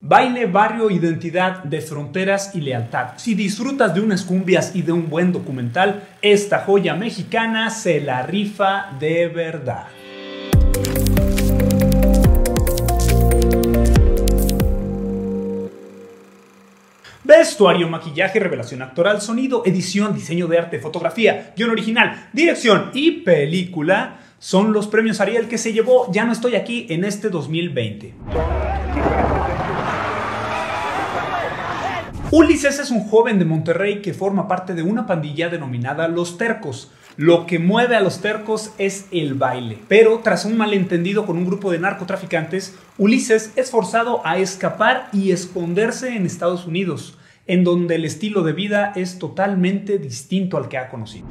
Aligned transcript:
Baile, 0.00 0.44
barrio, 0.44 0.90
identidad, 0.90 1.64
de 1.64 1.80
fronteras 1.80 2.54
y 2.54 2.60
lealtad. 2.60 3.14
Si 3.16 3.34
disfrutas 3.34 3.94
de 3.94 4.02
unas 4.02 4.24
cumbias 4.24 4.76
y 4.76 4.82
de 4.82 4.92
un 4.92 5.08
buen 5.08 5.32
documental, 5.32 6.06
esta 6.20 6.58
joya 6.58 6.94
mexicana 6.94 7.70
se 7.70 8.02
la 8.02 8.22
rifa 8.22 8.90
de 9.00 9.28
verdad. 9.28 9.86
Vestuario, 17.24 17.88
maquillaje, 17.88 18.38
revelación 18.38 18.82
actoral, 18.82 19.22
sonido, 19.22 19.62
edición, 19.64 20.14
diseño 20.14 20.46
de 20.46 20.58
arte, 20.58 20.78
fotografía, 20.78 21.54
guion 21.56 21.70
original, 21.70 22.28
dirección 22.34 22.90
y 22.92 23.22
película 23.22 24.18
son 24.38 24.74
los 24.74 24.86
premios 24.88 25.20
Ariel 25.20 25.48
que 25.48 25.56
se 25.56 25.72
llevó 25.72 26.12
Ya 26.12 26.26
no 26.26 26.32
estoy 26.32 26.54
aquí 26.54 26.86
en 26.90 27.04
este 27.04 27.30
2020. 27.30 28.14
Ulises 32.38 32.78
es 32.80 32.90
un 32.90 33.00
joven 33.00 33.38
de 33.38 33.46
Monterrey 33.46 34.02
que 34.02 34.12
forma 34.12 34.46
parte 34.46 34.74
de 34.74 34.82
una 34.82 35.06
pandilla 35.06 35.48
denominada 35.48 36.06
Los 36.06 36.36
Tercos. 36.36 36.92
Lo 37.16 37.46
que 37.46 37.58
mueve 37.58 37.96
a 37.96 38.02
los 38.02 38.20
tercos 38.20 38.72
es 38.76 39.06
el 39.10 39.32
baile. 39.32 39.78
Pero 39.88 40.20
tras 40.22 40.44
un 40.44 40.58
malentendido 40.58 41.24
con 41.24 41.38
un 41.38 41.46
grupo 41.46 41.72
de 41.72 41.78
narcotraficantes, 41.78 42.76
Ulises 42.98 43.54
es 43.56 43.70
forzado 43.70 44.20
a 44.26 44.36
escapar 44.36 45.08
y 45.14 45.30
esconderse 45.30 46.14
en 46.14 46.26
Estados 46.26 46.66
Unidos, 46.66 47.16
en 47.46 47.64
donde 47.64 47.94
el 47.94 48.04
estilo 48.04 48.42
de 48.42 48.52
vida 48.52 48.92
es 48.96 49.18
totalmente 49.18 49.96
distinto 49.96 50.58
al 50.58 50.68
que 50.68 50.76
ha 50.76 50.90
conocido. 50.90 51.26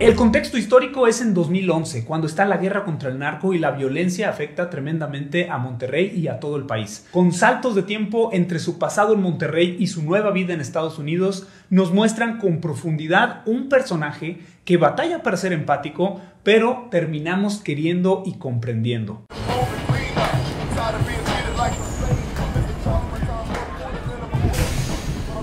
El 0.00 0.14
contexto 0.14 0.56
histórico 0.56 1.08
es 1.08 1.20
en 1.20 1.34
2011, 1.34 2.04
cuando 2.04 2.28
está 2.28 2.44
la 2.44 2.58
guerra 2.58 2.84
contra 2.84 3.08
el 3.08 3.18
narco 3.18 3.52
y 3.52 3.58
la 3.58 3.72
violencia 3.72 4.30
afecta 4.30 4.70
tremendamente 4.70 5.50
a 5.50 5.58
Monterrey 5.58 6.12
y 6.14 6.28
a 6.28 6.38
todo 6.38 6.54
el 6.54 6.66
país. 6.66 7.08
Con 7.10 7.32
saltos 7.32 7.74
de 7.74 7.82
tiempo 7.82 8.30
entre 8.32 8.60
su 8.60 8.78
pasado 8.78 9.14
en 9.14 9.22
Monterrey 9.22 9.76
y 9.80 9.88
su 9.88 10.04
nueva 10.04 10.30
vida 10.30 10.54
en 10.54 10.60
Estados 10.60 11.00
Unidos, 11.00 11.48
nos 11.68 11.92
muestran 11.92 12.38
con 12.38 12.60
profundidad 12.60 13.42
un 13.44 13.68
personaje 13.68 14.38
que 14.64 14.76
batalla 14.76 15.24
para 15.24 15.36
ser 15.36 15.52
empático, 15.52 16.20
pero 16.44 16.86
terminamos 16.92 17.58
queriendo 17.58 18.22
y 18.24 18.34
comprendiendo. 18.34 19.24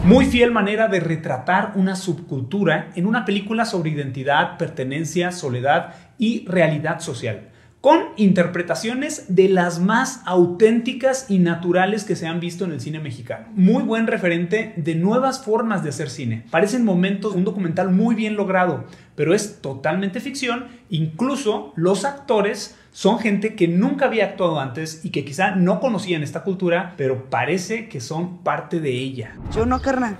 Muy 0.06 0.28
fiel 0.28 0.52
manera 0.52 0.88
de 0.88 1.00
retratar 1.00 1.72
una 1.74 1.96
subcultura 1.96 2.92
en 2.96 3.08
una 3.08 3.26
película 3.26 3.66
sobre 3.66 3.90
identidad, 3.90 4.56
pertenencia, 4.56 5.32
soledad 5.32 5.96
y 6.20 6.46
realidad 6.46 7.00
social 7.00 7.50
con 7.86 8.06
interpretaciones 8.16 9.36
de 9.36 9.48
las 9.48 9.80
más 9.80 10.22
auténticas 10.26 11.28
y 11.30 11.38
naturales 11.38 12.04
que 12.04 12.16
se 12.16 12.26
han 12.26 12.40
visto 12.40 12.66
en 12.66 12.72
el 12.72 12.82
cine 12.82 13.00
mexicano. 13.00 13.46
Muy 13.54 13.84
buen 13.84 14.08
referente 14.08 14.74
de 14.76 14.96
nuevas 14.96 15.46
formas 15.46 15.84
de 15.84 15.90
hacer 15.90 16.10
cine. 16.10 16.46
Parecen 16.50 16.84
momentos 16.84 17.36
un 17.36 17.44
documental 17.44 17.92
muy 17.92 18.16
bien 18.16 18.38
logrado, 18.38 18.86
pero 19.14 19.36
es 19.36 19.62
totalmente 19.62 20.20
ficción. 20.20 20.66
Incluso 20.90 21.74
los 21.76 22.06
actores 22.06 22.76
son 22.92 23.20
gente 23.20 23.54
que 23.54 23.68
nunca 23.68 24.06
había 24.06 24.26
actuado 24.26 24.60
antes 24.60 25.06
y 25.06 25.12
que 25.12 25.24
quizá 25.24 25.52
no 25.52 25.80
conocían 25.80 26.24
esta 26.24 26.42
cultura, 26.42 26.96
pero 26.98 27.30
parece 27.30 27.88
que 27.88 28.02
son 28.02 28.40
parte 28.40 28.80
de 28.80 28.94
ella. 28.94 29.36
Yo 29.56 29.68
no, 29.68 29.80
carnal. 29.80 30.18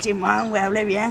Simón, 0.00 0.50
güey, 0.50 0.62
hable 0.62 0.84
bien, 0.84 1.10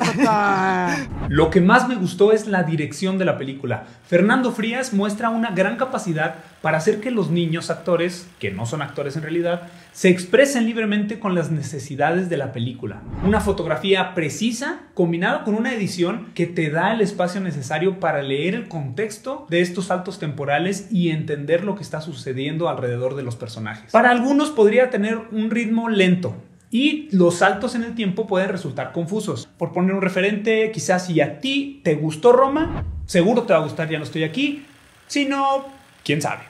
Lo 1.30 1.50
que 1.50 1.62
más 1.62 1.88
me 1.88 1.96
gustó 1.96 2.32
es 2.32 2.48
la 2.48 2.64
dirección 2.64 3.18
de 3.18 3.26
la 3.26 3.38
película. 3.38 3.86
Fernando 4.06 4.52
Frías 4.52 4.94
muestra 4.94 5.30
una 5.30 5.52
gran 5.52 5.78
capacidad 5.78 6.36
para 6.62 6.78
hacer 6.78 7.00
que 7.00 7.12
los 7.12 7.30
niños 7.32 7.70
actores, 7.70 8.30
que 8.40 8.52
no 8.52 8.66
son 8.66 8.82
actores 8.82 9.16
en 9.16 9.24
realidad, 9.24 9.64
se 9.92 10.10
expresen 10.10 10.66
libremente 10.66 11.20
con 11.20 11.36
las 11.36 11.52
necesidades 11.52 12.30
de 12.30 12.38
la 12.38 12.54
película. 12.54 13.02
Una 13.26 13.42
fotografía 13.42 14.14
precisa 14.14 14.82
combinada 14.94 15.44
con 15.44 15.56
una 15.56 15.74
edición 15.74 16.30
que 16.34 16.48
te 16.48 16.70
da 16.70 16.94
el 16.94 17.02
espacio 17.02 17.42
necesario 17.42 18.00
para 18.00 18.22
leer 18.22 18.56
el 18.56 18.68
contexto 18.68 19.46
de 19.50 19.62
estos 19.62 19.86
saltos 19.86 20.20
temporales 20.20 20.88
y 20.92 21.10
entender 21.10 21.64
lo 21.64 21.76
que 21.76 21.84
está 21.84 22.02
sucediendo 22.02 22.70
alrededor 22.70 23.16
de 23.16 23.24
los 23.24 23.36
personajes. 23.36 23.92
Para 23.92 24.12
algunos 24.12 24.50
podría 24.50 24.90
tener 24.90 25.20
un 25.32 25.50
ritmo 25.52 25.90
lento, 25.90 26.36
y 26.72 27.10
los 27.12 27.36
saltos 27.36 27.76
en 27.76 27.84
el 27.84 27.94
tiempo 27.94 28.26
pueden 28.26 28.50
resultar 28.50 28.94
confusos. 28.94 29.48
Por 29.58 29.74
poner 29.74 29.94
un 29.94 30.02
referente, 30.02 30.72
quizás 30.72 31.06
si 31.06 31.20
a 31.20 31.40
ti 31.40 31.82
te 31.84 31.96
gustó 31.96 32.32
Roma, 32.32 32.86
seguro 33.06 33.44
te 33.44 33.54
va 33.54 33.60
a 33.60 33.64
gustar 33.64 33.90
Ya 33.90 33.98
no 33.98 34.06
estoy 34.06 34.24
aquí. 34.24 34.66
Si 35.08 35.26
no, 35.26 35.66
quién 36.04 36.22
sabe. 36.22 36.44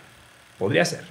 Podría 0.60 0.86
ser. 0.86 1.02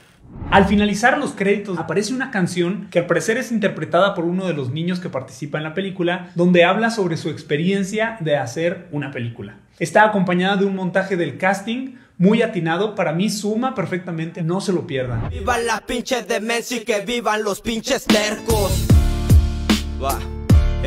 Al 0.53 0.67
finalizar 0.67 1.19
los 1.19 1.33
créditos 1.33 1.77
aparece 1.77 2.15
una 2.15 2.31
canción 2.31 2.87
que 2.93 3.01
al 3.01 3.07
parecer 3.07 3.37
es 3.37 3.51
interpretada 3.51 4.15
por 4.15 4.25
uno 4.25 4.47
de 4.47 4.55
los 4.55 4.71
niños 4.71 5.01
que 5.01 5.09
participa 5.09 5.59
en 5.59 5.65
la 5.65 5.75
película, 5.75 6.31
donde 6.37 6.65
habla 6.65 6.91
sobre 6.91 7.17
su 7.17 7.31
experiencia 7.31 8.17
de 8.21 8.37
hacer 8.37 8.87
una 8.93 9.11
película. 9.11 9.57
Está 9.81 10.05
acompañada 10.05 10.57
de 10.57 10.67
un 10.67 10.77
montaje 10.77 11.17
del 11.17 11.37
casting 11.37 11.97
muy 12.17 12.43
atinado, 12.43 12.95
para 12.95 13.13
mí 13.13 13.31
suma 13.31 13.75
perfectamente, 13.75 14.43
no 14.43 14.61
se 14.61 14.73
lo 14.73 14.87
pierdan. 14.87 15.31
Viva 15.31 15.59
la 15.59 15.81
pinche 15.81 16.23
demencia 16.23 16.77
y 16.77 16.85
que 16.85 17.01
vivan 17.01 17.43
los 17.43 17.61
pinches 17.61 18.05
tercos. 18.05 18.90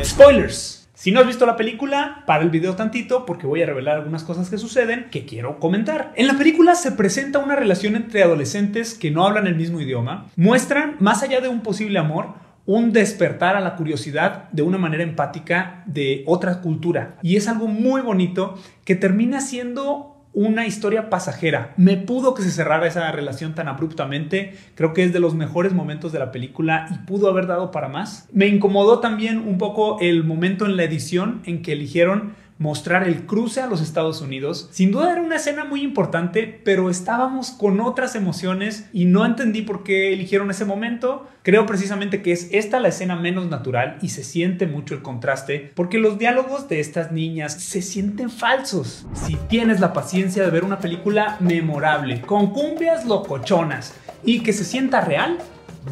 Spoilers. 0.02 0.88
Si 0.92 1.12
no 1.12 1.20
has 1.20 1.26
visto 1.26 1.46
la 1.46 1.56
película, 1.56 2.24
para 2.26 2.42
el 2.42 2.50
video 2.50 2.74
tantito 2.74 3.24
porque 3.24 3.46
voy 3.46 3.62
a 3.62 3.66
revelar 3.66 3.96
algunas 3.96 4.24
cosas 4.24 4.50
que 4.50 4.58
suceden 4.58 5.06
que 5.10 5.24
quiero 5.24 5.60
comentar. 5.60 6.12
En 6.16 6.26
la 6.26 6.36
película 6.36 6.74
se 6.74 6.90
presenta 6.90 7.38
una 7.38 7.54
relación 7.54 7.94
entre 7.94 8.24
adolescentes 8.24 8.94
que 8.94 9.12
no 9.12 9.24
hablan 9.24 9.46
el 9.46 9.54
mismo 9.54 9.80
idioma. 9.80 10.26
Muestran, 10.34 10.96
más 10.98 11.22
allá 11.22 11.40
de 11.40 11.48
un 11.48 11.60
posible 11.60 11.98
amor, 12.00 12.34
un 12.66 12.92
despertar 12.92 13.54
a 13.54 13.60
la 13.60 13.76
curiosidad 13.76 14.48
de 14.50 14.62
una 14.62 14.78
manera 14.78 15.04
empática 15.04 15.84
de 15.86 16.24
otra 16.26 16.60
cultura. 16.60 17.18
Y 17.22 17.36
es 17.36 17.46
algo 17.46 17.68
muy 17.68 18.00
bonito 18.00 18.58
que 18.84 18.96
termina 18.96 19.40
siendo 19.40 20.13
una 20.34 20.66
historia 20.66 21.08
pasajera. 21.08 21.72
Me 21.76 21.96
pudo 21.96 22.34
que 22.34 22.42
se 22.42 22.50
cerrara 22.50 22.88
esa 22.88 23.10
relación 23.12 23.54
tan 23.54 23.68
abruptamente. 23.68 24.54
Creo 24.74 24.92
que 24.92 25.04
es 25.04 25.12
de 25.12 25.20
los 25.20 25.34
mejores 25.34 25.72
momentos 25.72 26.12
de 26.12 26.18
la 26.18 26.32
película 26.32 26.86
y 26.90 27.06
pudo 27.06 27.30
haber 27.30 27.46
dado 27.46 27.70
para 27.70 27.88
más. 27.88 28.28
Me 28.32 28.48
incomodó 28.48 28.98
también 28.98 29.38
un 29.38 29.58
poco 29.58 29.98
el 30.00 30.24
momento 30.24 30.66
en 30.66 30.76
la 30.76 30.82
edición 30.82 31.40
en 31.46 31.62
que 31.62 31.72
eligieron 31.72 32.34
mostrar 32.58 33.06
el 33.08 33.26
cruce 33.26 33.60
a 33.60 33.66
los 33.66 33.80
Estados 33.80 34.20
Unidos. 34.20 34.68
Sin 34.70 34.92
duda 34.92 35.12
era 35.12 35.22
una 35.22 35.36
escena 35.36 35.64
muy 35.64 35.82
importante, 35.82 36.60
pero 36.64 36.88
estábamos 36.88 37.50
con 37.50 37.80
otras 37.80 38.14
emociones 38.14 38.88
y 38.92 39.06
no 39.06 39.24
entendí 39.24 39.62
por 39.62 39.82
qué 39.82 40.12
eligieron 40.12 40.50
ese 40.50 40.64
momento. 40.64 41.26
Creo 41.42 41.66
precisamente 41.66 42.22
que 42.22 42.32
es 42.32 42.48
esta 42.52 42.80
la 42.80 42.88
escena 42.88 43.16
menos 43.16 43.48
natural 43.48 43.98
y 44.00 44.10
se 44.10 44.22
siente 44.22 44.66
mucho 44.66 44.94
el 44.94 45.02
contraste 45.02 45.72
porque 45.74 45.98
los 45.98 46.18
diálogos 46.18 46.68
de 46.68 46.80
estas 46.80 47.12
niñas 47.12 47.52
se 47.54 47.82
sienten 47.82 48.30
falsos. 48.30 49.06
Si 49.14 49.36
tienes 49.48 49.80
la 49.80 49.92
paciencia 49.92 50.44
de 50.44 50.50
ver 50.50 50.64
una 50.64 50.78
película 50.78 51.36
memorable, 51.40 52.20
con 52.22 52.52
cumbias 52.52 53.04
locochonas 53.04 53.94
y 54.24 54.40
que 54.40 54.52
se 54.52 54.64
sienta 54.64 55.00
real, 55.00 55.38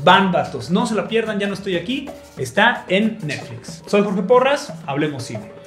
van 0.05 0.33
vatos, 0.33 0.71
no 0.71 0.87
se 0.87 0.95
la 0.95 1.09
pierdan, 1.09 1.39
ya 1.39 1.49
no 1.49 1.55
estoy 1.55 1.77
aquí, 1.77 2.09
está 2.39 2.85
en 2.89 3.19
Netflix. 3.23 3.83
Soy 3.87 4.03
Jorge 4.03 4.23
Porras, 4.23 4.73
hablemos 4.87 5.25
cine. 5.25 5.62